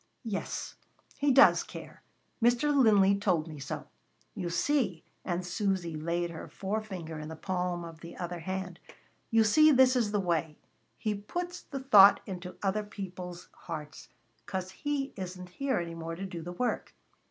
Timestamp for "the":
7.29-7.35, 7.99-8.17, 10.11-10.19, 11.61-11.81, 16.41-16.53